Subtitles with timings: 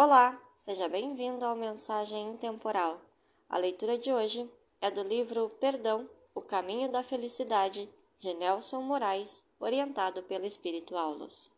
[0.00, 3.00] Olá, seja bem-vindo ao Mensagem Intemporal.
[3.48, 4.48] A leitura de hoje
[4.80, 11.50] é do livro Perdão, O Caminho da Felicidade, de Nelson Moraes, orientado pelo Espírito Aulos.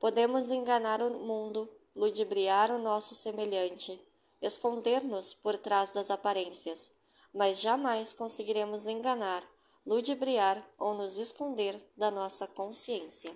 [0.00, 4.04] Podemos enganar o mundo, ludibriar o nosso semelhante,
[4.40, 6.92] esconder-nos por trás das aparências,
[7.32, 9.48] mas jamais conseguiremos enganar,
[9.86, 13.32] ludibriar ou nos esconder da nossa consciência.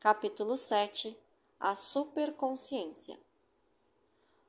[0.00, 1.22] Capítulo 7
[1.64, 3.18] a superconsciência.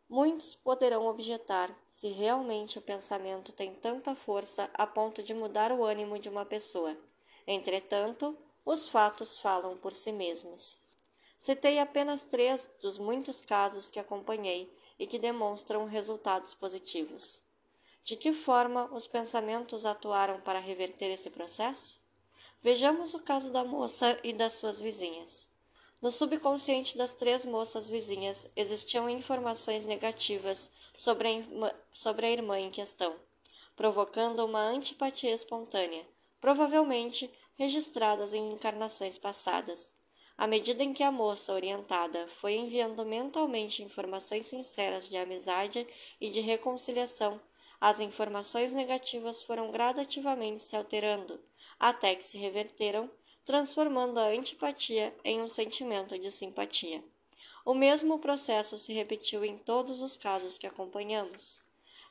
[0.10, 5.86] Muitos poderão objetar se realmente o pensamento tem tanta força a ponto de mudar o
[5.86, 6.98] ânimo de uma pessoa.
[7.48, 10.78] Entretanto, os fatos falam por si mesmos.
[11.38, 17.44] Citei apenas três dos muitos casos que acompanhei e que demonstram resultados positivos.
[18.04, 21.98] De que forma os pensamentos atuaram para reverter esse processo?
[22.62, 25.55] Vejamos o caso da moça e das suas vizinhas.
[26.06, 32.60] No subconsciente das três moças vizinhas existiam informações negativas sobre a, irmã, sobre a irmã
[32.60, 33.16] em questão,
[33.76, 36.06] provocando uma antipatia espontânea,
[36.40, 39.96] provavelmente registradas em encarnações passadas.
[40.38, 45.88] À medida em que a moça orientada foi enviando mentalmente informações sinceras de amizade
[46.22, 47.42] e de reconciliação,
[47.82, 51.44] as informações negativas foram gradativamente se alterando,
[51.80, 53.10] até que se reverteram
[53.46, 57.04] transformando a antipatia em um sentimento de simpatia.
[57.64, 61.62] O mesmo processo se repetiu em todos os casos que acompanhamos.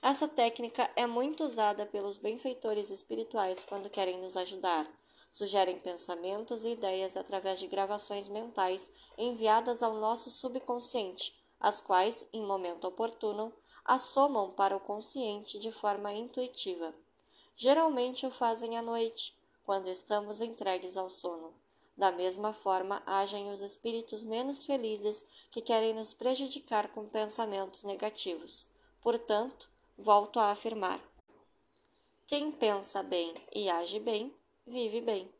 [0.00, 4.86] Essa técnica é muito usada pelos benfeitores espirituais quando querem nos ajudar.
[5.28, 12.42] Sugerem pensamentos e ideias através de gravações mentais enviadas ao nosso subconsciente, as quais, em
[12.44, 13.52] momento oportuno,
[13.84, 16.94] assomam para o consciente de forma intuitiva.
[17.56, 21.54] Geralmente o fazem à noite, quando estamos entregues ao sono.
[21.96, 28.66] Da mesma forma, agem os espíritos menos felizes que querem nos prejudicar com pensamentos negativos.
[29.00, 31.00] Portanto, volto a afirmar:
[32.26, 34.34] quem pensa bem e age bem,
[34.66, 35.32] vive bem.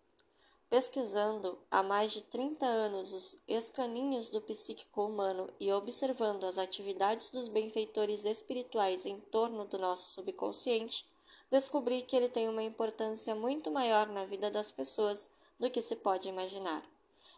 [0.71, 7.31] Pesquisando há mais de 30 anos os escaninhos do psíquico humano e observando as atividades
[7.31, 11.09] dos benfeitores espirituais em torno do nosso subconsciente,
[11.55, 15.95] descobri que ele tem uma importância muito maior na vida das pessoas do que se
[15.95, 16.83] pode imaginar.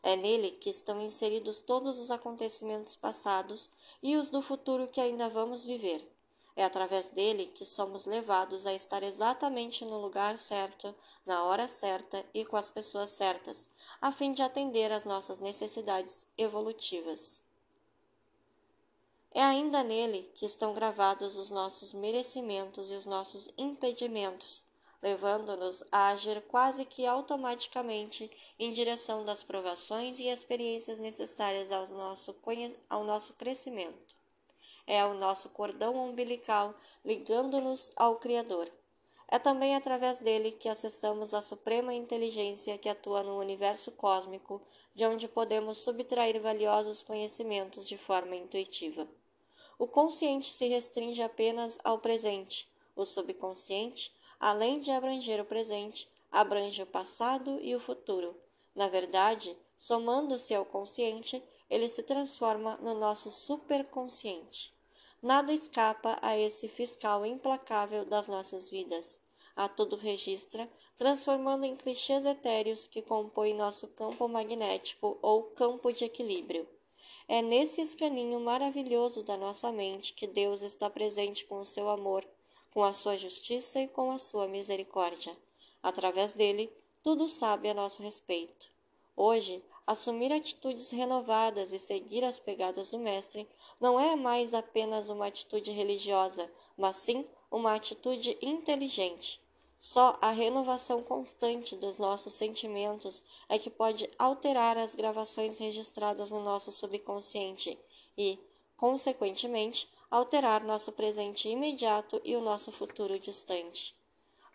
[0.03, 3.71] É nele que estão inseridos todos os acontecimentos passados
[4.03, 6.03] e os do futuro que ainda vamos viver.
[6.57, 10.95] É através dele que somos levados a estar exatamente no lugar certo,
[11.27, 13.69] na hora certa e com as pessoas certas,
[14.01, 17.45] a fim de atender às nossas necessidades evolutivas.
[19.39, 24.65] É ainda nele que estão gravados os nossos merecimentos e os nossos impedimentos,
[25.03, 32.35] levando-nos a agir quase que automaticamente em direção das provações e experiências necessárias ao nosso,
[32.89, 34.17] ao nosso crescimento.
[34.87, 36.75] É o nosso cordão umbilical
[37.05, 38.73] ligando-nos ao Criador.
[39.29, 44.63] É também através dele que acessamos a suprema inteligência que atua no universo cósmico,
[44.95, 49.07] de onde podemos subtrair valiosos conhecimentos de forma intuitiva.
[49.79, 52.71] O consciente se restringe apenas ao presente.
[52.95, 54.11] O subconsciente,
[54.41, 58.35] além de abranger o presente, abrange o passado e o futuro.
[58.75, 64.75] Na verdade, somando-se ao consciente, ele se transforma no nosso superconsciente.
[65.23, 69.21] Nada escapa a esse fiscal implacável das nossas vidas.
[69.55, 76.05] A tudo registra, transformando em clichês etéreos que compõem nosso campo magnético ou campo de
[76.05, 76.69] equilíbrio.
[77.29, 82.25] É nesse escaninho maravilhoso da nossa mente que Deus está presente com o seu amor,
[82.73, 85.37] com a sua justiça e com a sua misericórdia.
[85.83, 86.73] Através dele,
[87.03, 88.71] tudo sabe a nosso respeito.
[89.17, 93.49] Hoje, assumir atitudes renovadas e seguir as pegadas do Mestre
[93.81, 99.41] não é mais apenas uma atitude religiosa, mas sim uma atitude inteligente.
[99.89, 106.41] Só a renovação constante dos nossos sentimentos é que pode alterar as gravações registradas no
[106.41, 107.79] nosso subconsciente
[108.19, 108.37] e,
[108.77, 113.95] consequentemente, alterar nosso presente imediato e o nosso futuro distante.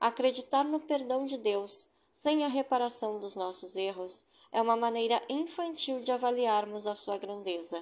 [0.01, 6.01] Acreditar no perdão de Deus, sem a reparação dos nossos erros, é uma maneira infantil
[6.01, 7.81] de avaliarmos a sua grandeza.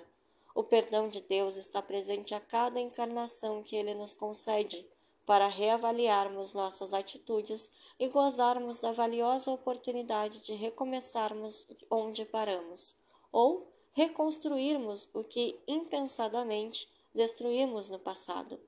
[0.54, 4.88] O perdão de Deus está presente a cada encarnação que ele nos concede
[5.30, 12.96] para reavaliarmos nossas atitudes e gozarmos da valiosa oportunidade de recomeçarmos onde paramos,
[13.31, 18.60] ou reconstruirmos o que impensadamente destruímos no passado.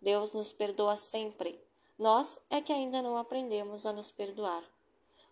[0.00, 1.60] Deus nos perdoa sempre.
[1.98, 4.62] Nós é que ainda não aprendemos a nos perdoar.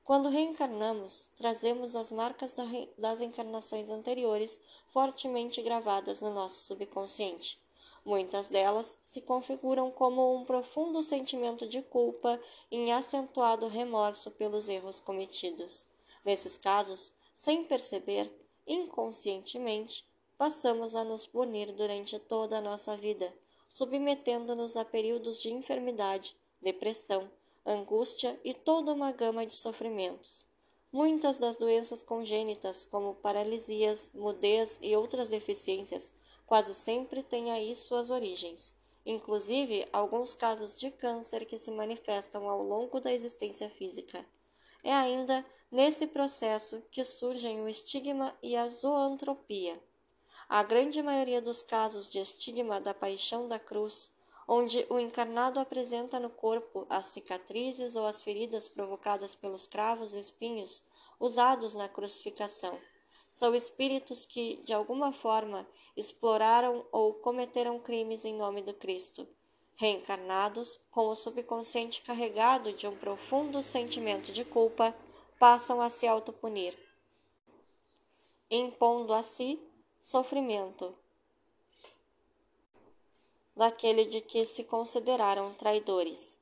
[0.02, 2.56] Quando reencarnamos, trazemos as marcas
[2.98, 7.61] das encarnações anteriores fortemente gravadas no nosso subconsciente.
[8.04, 12.40] Muitas delas se configuram como um profundo sentimento de culpa
[12.70, 15.86] e acentuado remorso pelos erros cometidos.
[16.24, 18.32] Nesses casos, sem perceber,
[18.66, 20.04] inconscientemente,
[20.36, 23.32] passamos a nos punir durante toda a nossa vida,
[23.68, 27.30] submetendo-nos a períodos de enfermidade, depressão,
[27.64, 30.48] angústia e toda uma gama de sofrimentos.
[30.92, 36.12] Muitas das doenças congênitas, como paralisias, mudez e outras deficiências,
[36.46, 42.62] quase sempre têm aí suas origens, inclusive alguns casos de câncer que se manifestam ao
[42.62, 44.24] longo da existência física.
[44.84, 49.82] É ainda nesse processo que surgem o estigma e a zoantropia.
[50.48, 54.12] A grande maioria dos casos de estigma da paixão da cruz
[54.46, 60.18] onde o encarnado apresenta no corpo as cicatrizes ou as feridas provocadas pelos cravos e
[60.18, 60.82] espinhos
[61.18, 62.78] usados na crucificação.
[63.30, 65.66] São espíritos que, de alguma forma,
[65.96, 69.26] exploraram ou cometeram crimes em nome do Cristo.
[69.74, 74.94] Reencarnados, com o subconsciente carregado de um profundo sentimento de culpa,
[75.38, 76.78] passam a se autopunir,
[78.50, 79.60] impondo a si
[80.00, 80.94] sofrimento,
[83.56, 86.38] daquele de que se consideraram traidores.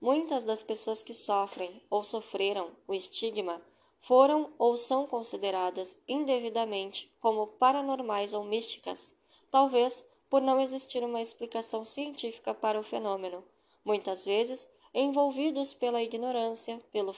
[0.00, 3.62] Muitas das pessoas que sofrem ou sofreram o estigma
[4.02, 9.16] foram ou são consideradas indevidamente como paranormais ou místicas,
[9.50, 13.44] talvez por não existir uma explicação científica para o fenômeno,
[13.84, 17.14] muitas vezes envolvidos pela ignorância, pelo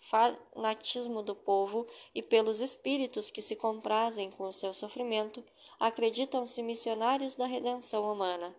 [0.00, 5.44] fanatismo do povo e pelos espíritos que se comprazem com o seu sofrimento,
[5.78, 8.54] acreditam-se missionários da redenção humana.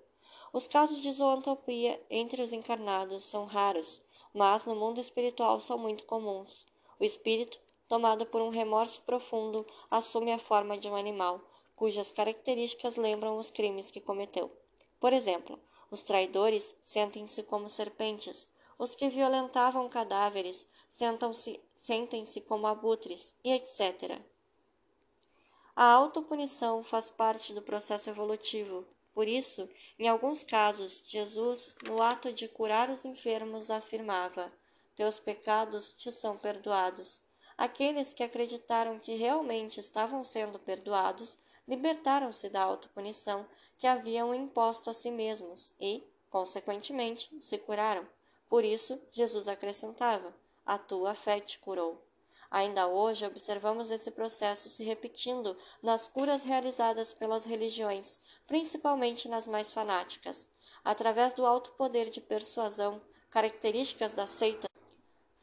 [0.52, 4.02] Os casos de zoantropia entre os encarnados são raros,
[4.34, 6.66] mas no mundo espiritual são muito comuns.
[7.02, 7.60] O espírito,
[7.90, 11.42] tomado por um remorso profundo, assume a forma de um animal,
[11.76, 14.56] cujas características lembram os crimes que cometeu.
[15.00, 15.60] Por exemplo,
[15.90, 20.68] os traidores sentem-se como serpentes, os que violentavam cadáveres
[21.76, 24.22] sentem-se como abutres, e etc.
[25.76, 28.86] A autopunição faz parte do processo evolutivo.
[29.12, 34.54] Por isso, em alguns casos, Jesus, no ato de curar os enfermos, afirmava:
[34.96, 37.22] Teus pecados te são perdoados.
[37.58, 43.48] Aqueles que acreditaram que realmente estavam sendo perdoados libertaram-se da autopunição
[43.78, 48.08] que haviam imposto a si mesmos e, consequentemente, se curaram.
[48.50, 50.36] Por isso, Jesus acrescentava:
[50.66, 52.04] A tua fé te curou.
[52.50, 59.72] Ainda hoje observamos esse processo se repetindo nas curas realizadas pelas religiões, principalmente nas mais
[59.72, 60.50] fanáticas.
[60.84, 64.71] Através do alto poder de persuasão, características das seitas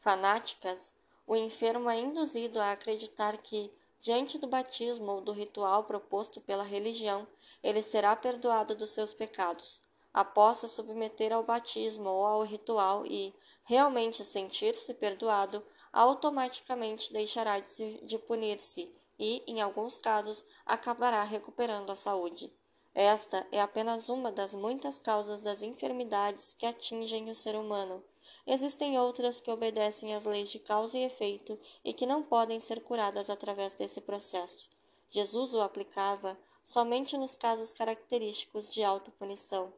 [0.01, 0.95] fanáticas,
[1.27, 6.63] o enfermo é induzido a acreditar que, diante do batismo ou do ritual proposto pela
[6.63, 7.27] religião,
[7.61, 9.81] ele será perdoado dos seus pecados.
[10.13, 15.63] Após se submeter ao batismo ou ao ritual e realmente sentir-se perdoado,
[15.93, 22.51] automaticamente deixará de, de punir-se e, em alguns casos, acabará recuperando a saúde.
[22.95, 28.03] Esta é apenas uma das muitas causas das enfermidades que atingem o ser humano.
[28.45, 32.81] Existem outras que obedecem às leis de causa e efeito e que não podem ser
[32.81, 34.69] curadas através desse processo.
[35.09, 39.73] Jesus o aplicava somente nos casos característicos de autopunição.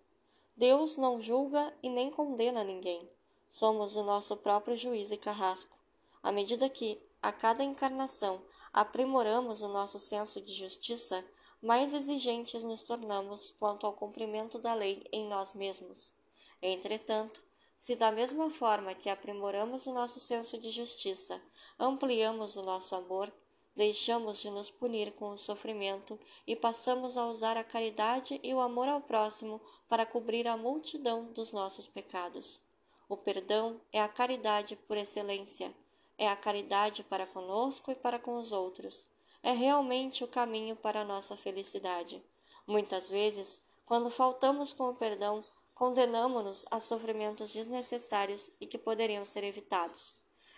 [0.55, 3.09] Deus não julga e nem condena ninguém.
[3.49, 5.77] Somos o nosso próprio juiz e carrasco.
[6.21, 8.41] À medida que, a cada encarnação,
[8.73, 11.25] aprimoramos o nosso senso de justiça,
[11.61, 16.13] mais exigentes nos tornamos quanto ao cumprimento da lei em nós mesmos.
[16.61, 17.43] Entretanto,
[17.81, 21.41] se da mesma forma que aprimoramos o nosso senso de justiça,
[21.79, 23.33] ampliamos o nosso amor,
[23.75, 28.59] deixamos de nos punir com o sofrimento e passamos a usar a caridade e o
[28.59, 29.59] amor ao próximo
[29.89, 32.61] para cobrir a multidão dos nossos pecados.
[33.09, 35.73] O perdão é a caridade por excelência
[36.19, 39.09] é a caridade para conosco e para com os outros.
[39.41, 42.23] É realmente o caminho para a nossa felicidade.
[42.67, 45.43] Muitas vezes, quando faltamos com o perdão,
[45.81, 50.13] condenamos-nos a sofrimentos desnecessários e que poderiam ser evitados.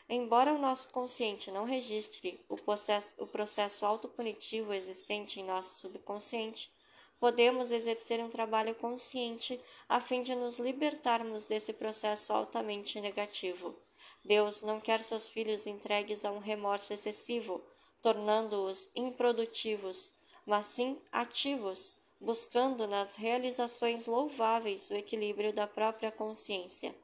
[0.10, 6.70] Embora o nosso consciente não registre o processo, o processo autopunitivo existente em nosso subconsciente,
[7.22, 13.74] podemos exercer um trabalho consciente a fim de nos libertarmos desse processo altamente negativo.
[14.26, 17.64] Deus não quer seus filhos entregues a um remorso excessivo,
[18.02, 20.12] tornando-os improdutivos,
[20.46, 26.96] mas sim ativos, buscando nas realizações louváveis o equilíbrio da própria consciência.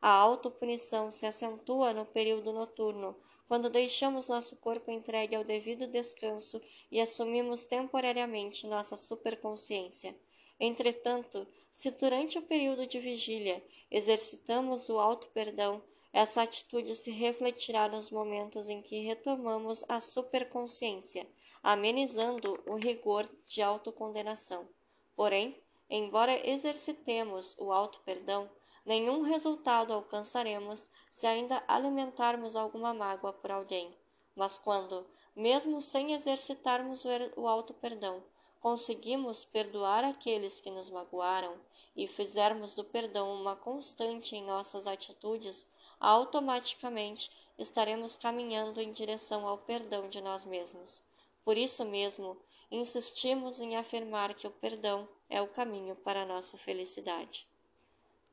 [0.00, 3.16] A autopunição se acentua no período noturno,
[3.48, 10.16] quando deixamos nosso corpo entregue ao devido descanso e assumimos temporariamente nossa superconsciência.
[10.58, 13.60] Entretanto, se durante o período de vigília
[13.90, 15.82] exercitamos o auto-perdão,
[16.12, 21.26] essa atitude se refletirá nos momentos em que retomamos a superconsciência,
[21.62, 24.68] amenizando o rigor de autocondenação.
[25.14, 25.56] Porém,
[25.88, 28.50] embora exercitemos o auto-perdão,
[28.84, 33.94] nenhum resultado alcançaremos se ainda alimentarmos alguma mágoa por alguém.
[34.34, 37.04] Mas quando, mesmo sem exercitarmos
[37.36, 38.22] o auto-perdão,
[38.60, 41.54] conseguimos perdoar aqueles que nos magoaram
[41.96, 45.68] e fizermos do perdão uma constante em nossas atitudes,
[46.00, 51.02] automaticamente estaremos caminhando em direção ao perdão de nós mesmos.
[51.44, 52.36] Por isso mesmo,
[52.70, 57.46] insistimos em afirmar que o perdão é o caminho para a nossa felicidade.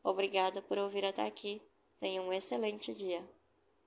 [0.04, 1.62] Obrigada por ouvir até aqui.
[2.00, 3.28] Tenha um excelente dia.